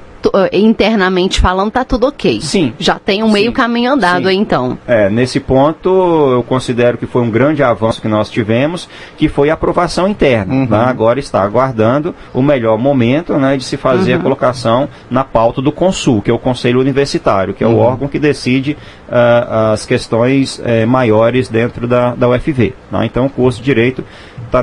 [0.53, 2.41] internamente falando, tá tudo ok.
[2.41, 2.73] Sim.
[2.79, 3.53] Já tem um meio Sim.
[3.53, 4.29] caminho andado Sim.
[4.29, 4.79] aí, então.
[4.87, 9.51] É, nesse ponto eu considero que foi um grande avanço que nós tivemos, que foi
[9.51, 10.55] a aprovação interna.
[10.55, 10.67] Uhum.
[10.69, 10.85] né?
[10.87, 15.73] Agora está aguardando o melhor momento né, de se fazer a colocação na pauta do
[15.73, 18.77] Consul, que é o Conselho Universitário, que é o órgão que decide
[19.11, 22.75] ah, as questões eh, maiores dentro da, da UFV.
[22.91, 23.05] né?
[23.05, 24.05] Então o curso de Direito
[24.47, 24.63] está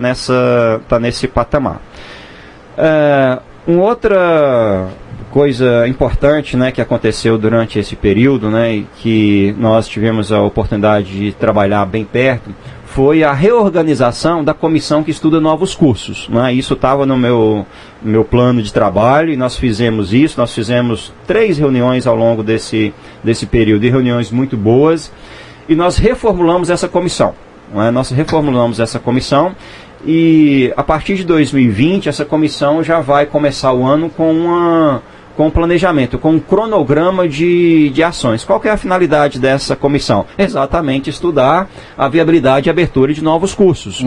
[0.87, 1.81] tá nesse patamar.
[2.77, 4.87] É, uma outra
[5.31, 11.17] coisa importante né, que aconteceu durante esse período, né, e que nós tivemos a oportunidade
[11.17, 12.53] de trabalhar bem perto,
[12.85, 16.27] foi a reorganização da comissão que estuda novos cursos.
[16.27, 16.53] Né?
[16.53, 17.65] Isso estava no meu,
[18.01, 20.37] meu plano de trabalho e nós fizemos isso.
[20.37, 25.09] Nós fizemos três reuniões ao longo desse, desse período, e reuniões muito boas,
[25.69, 27.33] e nós reformulamos essa comissão.
[27.73, 27.91] não é?
[27.91, 29.55] Nós reformulamos essa comissão
[30.05, 35.01] e a partir de 2020 essa comissão já vai começar o ano com uma
[35.41, 38.43] com um planejamento, com um cronograma de, de ações.
[38.43, 40.27] Qual é a finalidade dessa comissão?
[40.37, 44.03] Exatamente estudar a viabilidade e abertura de novos cursos.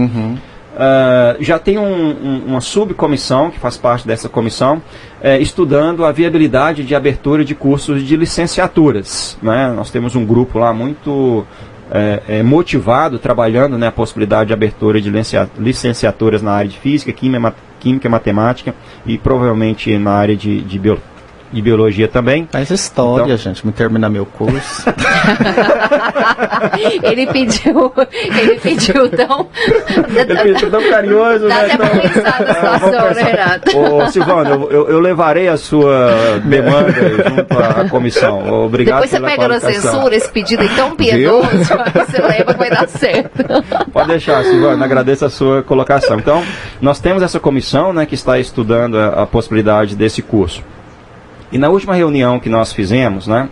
[0.76, 4.80] Ah, já tem um- um- uma subcomissão que faz parte dessa comissão
[5.20, 9.36] eh, estudando a viabilidade de abertura de cursos de licenciaturas.
[9.42, 9.72] né?
[9.74, 11.44] Nós temos um grupo lá muito
[11.90, 17.12] eh, motivado trabalhando né, a possibilidade de abertura de licencia- licenciaturas na área de física,
[17.12, 18.74] química, química matemática
[19.06, 20.98] e provavelmente na área de, de, bio-
[21.54, 22.48] de biologia também.
[22.50, 23.64] Faz história, Então- gente.
[23.66, 24.84] Me terminar meu curso.
[27.02, 27.92] ele pediu,
[28.38, 29.46] ele pediu tão.
[30.14, 31.64] Ele foi tão carinhoso, Dá né?
[31.64, 33.22] até pra Tão- pensar na Ah, né.
[33.22, 33.78] Renato?
[33.78, 36.92] Ô, Silvano, eu, eu- eu levarei a sua demanda
[37.28, 38.64] junto à comissão.
[38.64, 41.48] Obrigado Depois você pela pega na censura esse pedido aí tão piedoso,
[41.94, 43.44] você leva que vai dar certo.
[43.92, 46.18] Pode deixar, Silvano, agradeço a sua colocação.
[46.18, 46.42] Então,
[46.80, 50.62] nós temos essa comissão né, que está estudando a, a possibilidade desse curso.
[51.52, 53.48] E na última reunião que nós fizemos, né,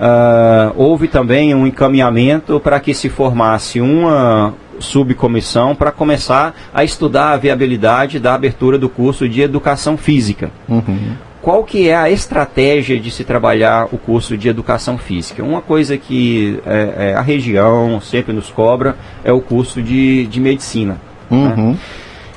[0.00, 7.32] ah, houve também um encaminhamento para que se formasse uma subcomissão para começar a estudar
[7.32, 10.50] a viabilidade da abertura do curso de Educação Física.
[10.68, 11.16] Uhum.
[11.42, 15.42] Qual que é a estratégia de se trabalhar o curso de educação física?
[15.42, 20.40] Uma coisa que é, é, a região sempre nos cobra é o curso de, de
[20.40, 20.98] medicina.
[21.30, 21.76] Uhum.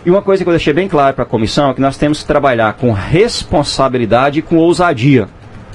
[0.04, 2.22] E uma coisa que eu deixei bem claro para a comissão é que nós temos
[2.22, 5.28] que trabalhar com responsabilidade e com ousadia.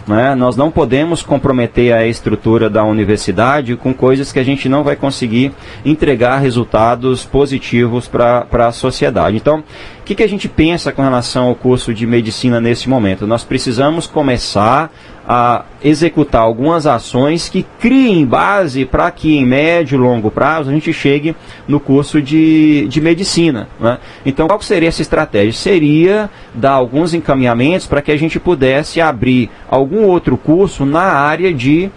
[0.07, 0.35] Né?
[0.35, 4.97] Nós não podemos comprometer a estrutura da universidade com coisas que a gente não vai
[4.97, 5.53] conseguir
[5.85, 9.37] entregar resultados positivos para a sociedade.
[9.37, 9.61] Então,
[10.01, 13.27] o que, que a gente pensa com relação ao curso de medicina nesse momento?
[13.27, 14.93] Nós precisamos começar
[15.29, 20.73] a executar algumas ações que criem base para que em médio e longo prazo a
[20.73, 21.35] gente chegue
[21.67, 23.69] no curso de, de medicina.
[23.81, 23.99] Né?
[24.25, 25.53] Então, qual seria essa estratégia?
[25.53, 31.53] Seria dar alguns encaminhamentos para que a gente pudesse abrir algum outro curso na área
[31.53, 31.91] de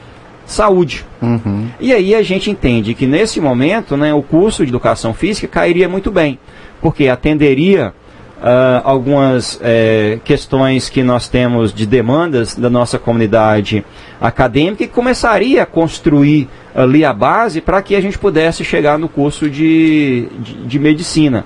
[0.46, 1.06] saúde.
[1.22, 1.68] Uhum.
[1.80, 5.88] E aí a gente entende que nesse momento né, o curso de educação física cairia
[5.88, 6.40] muito bem,
[6.82, 7.94] porque atenderia
[8.40, 13.86] uh, algumas é, questões que nós temos de demandas da nossa comunidade
[14.20, 19.10] acadêmica e começaria a construir ali a base para que a gente pudesse chegar no
[19.10, 21.46] curso de, de, de medicina.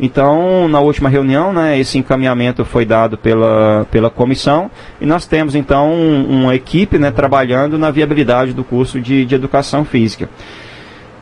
[0.00, 5.54] Então, na última reunião, né, esse encaminhamento foi dado pela, pela comissão e nós temos
[5.54, 10.28] então um, uma equipe né, trabalhando na viabilidade do curso de, de educação física.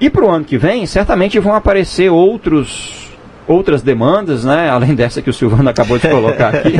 [0.00, 2.99] E para o ano que vem, certamente vão aparecer outros
[3.50, 4.70] outras demandas, né?
[4.70, 6.74] Além dessa que o Silvano acabou de colocar aqui,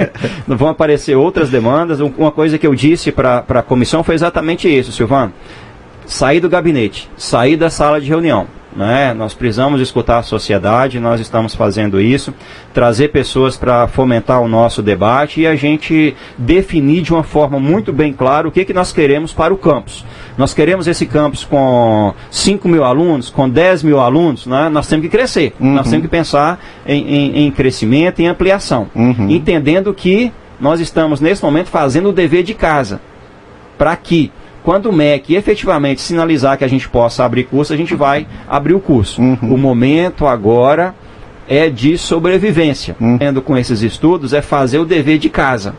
[0.48, 2.00] vão aparecer outras demandas.
[2.00, 5.32] Uma coisa que eu disse para a comissão foi exatamente isso, Silvano.
[6.06, 8.46] Sair do gabinete, sair da sala de reunião.
[8.76, 9.14] Né?
[9.14, 12.34] Nós precisamos escutar a sociedade, nós estamos fazendo isso,
[12.72, 17.92] trazer pessoas para fomentar o nosso debate e a gente definir de uma forma muito
[17.92, 20.04] bem clara o que, que nós queremos para o campus.
[20.36, 24.68] Nós queremos esse campus com 5 mil alunos, com 10 mil alunos, né?
[24.68, 25.74] nós temos que crescer, uhum.
[25.74, 29.30] nós temos que pensar em, em, em crescimento e ampliação, uhum.
[29.30, 33.00] entendendo que nós estamos nesse momento fazendo o dever de casa
[33.78, 34.32] para que
[34.64, 38.72] quando o MEC efetivamente sinalizar que a gente possa abrir curso, a gente vai abrir
[38.72, 39.20] o curso.
[39.20, 39.54] Uhum.
[39.54, 40.94] O momento agora
[41.46, 42.96] é de sobrevivência.
[42.98, 43.18] Uhum.
[43.44, 45.74] Com esses estudos, é fazer o dever de casa.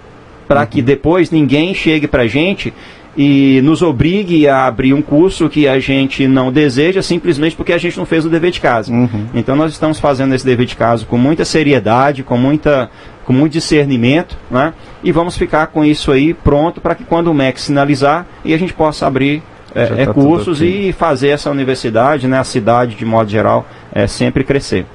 [0.47, 0.67] Para uhum.
[0.67, 2.71] que depois ninguém chegue para a gente
[3.17, 7.77] e nos obrigue a abrir um curso que a gente não deseja simplesmente porque a
[7.77, 8.93] gente não fez o dever de casa.
[8.93, 9.27] Uhum.
[9.33, 12.89] Então nós estamos fazendo esse dever de casa com muita seriedade, com muita
[13.25, 14.71] com muito discernimento, né?
[15.05, 18.57] E vamos ficar com isso aí pronto para que quando o MEC sinalizar e a
[18.57, 19.43] gente possa abrir
[19.75, 24.43] é, tá cursos e fazer essa universidade, né, a cidade de modo geral, é, sempre
[24.43, 24.85] crescer.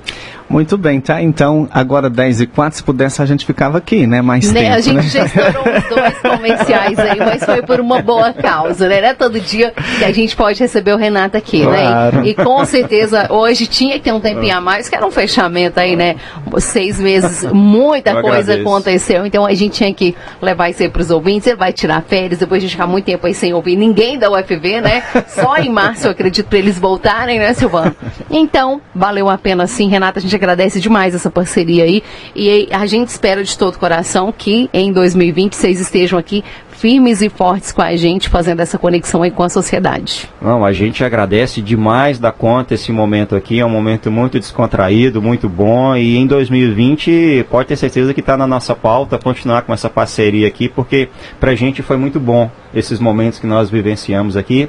[0.51, 1.23] Muito bem, tá?
[1.23, 4.21] Então, agora 10 e 4, se pudesse, a gente ficava aqui, né?
[4.21, 4.63] Mais né?
[4.63, 5.03] tempo, A gente né?
[5.03, 9.01] já estourou uns dois comerciais aí, mas foi por uma boa causa, né?
[9.01, 11.83] Não é todo dia que a gente pode receber o Renato aqui, né?
[11.83, 12.17] claro.
[12.17, 12.23] né?
[12.27, 15.11] E, e, com certeza, hoje tinha que ter um tempinho a mais, que era um
[15.13, 16.17] fechamento aí, né?
[16.59, 18.69] Seis meses, muita Eu coisa agradeço.
[18.69, 22.41] aconteceu, então a gente tinha que levar isso aí pros ouvintes, ele vai tirar férias,
[22.41, 25.05] depois a gente ficar muito tempo aí sem ouvir ninguém da UFV, né?
[25.29, 27.95] Só em março, eu acredito, para eles voltarem, né, Silvano?
[28.29, 32.03] Então, valeu a pena sim, Renata, a gente agradece demais essa parceria aí.
[32.35, 36.43] E a gente espera de todo coração que em 2020 vocês estejam aqui
[36.81, 40.27] firmes e fortes com a gente, fazendo essa conexão aí com a sociedade.
[40.41, 45.21] Não, a gente agradece demais da conta esse momento aqui, é um momento muito descontraído,
[45.21, 49.75] muito bom, e em 2020 pode ter certeza que está na nossa pauta continuar com
[49.75, 54.37] essa parceria aqui, porque para a gente foi muito bom esses momentos que nós vivenciamos
[54.37, 54.69] aqui.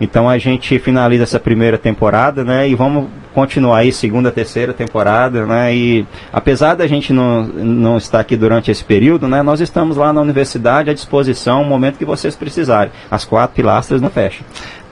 [0.00, 2.68] Então a gente finaliza essa primeira temporada, né?
[2.68, 5.74] E vamos continuar aí segunda, terceira temporada, né?
[5.74, 9.42] E apesar da gente não, não estar aqui durante esse período, né?
[9.42, 12.92] Nós estamos lá na universidade à disposição, no momento que vocês precisarem.
[13.10, 14.44] As quatro pilastras não fecham.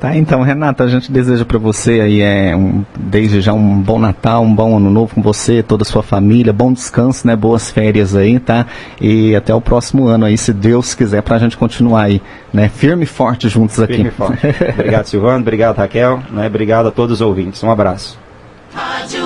[0.05, 3.99] Tá, então, Renata, a gente deseja para você aí, é, um, desde já um bom
[3.99, 7.35] Natal, um bom ano novo com você, toda a sua família, bom descanso, né?
[7.35, 8.67] Boas férias aí, tá?
[9.01, 12.21] E até o próximo ano aí, se Deus quiser, para a gente continuar aí,
[12.53, 12.69] né?
[12.69, 13.95] Firme e forte juntos aqui.
[13.95, 14.47] Firme e forte.
[14.77, 16.49] obrigado, Silvano, obrigado, Raquel, né?
[16.49, 17.63] Obrigado a todos os ouvintes.
[17.63, 18.19] Um abraço.
[18.75, 19.25] Rádio.